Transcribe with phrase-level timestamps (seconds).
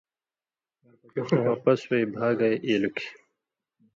[1.45, 3.09] واپس وئ بھا گائ ایلوۡ کھیں